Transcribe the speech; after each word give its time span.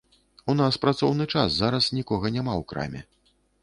У 0.53 0.55
нас 0.61 0.79
у 0.79 0.83
працоўны 0.85 1.29
час 1.35 1.55
зараз 1.61 1.93
нікога 2.01 2.35
няма 2.37 2.53
ў 2.61 2.63
краме. 2.73 3.01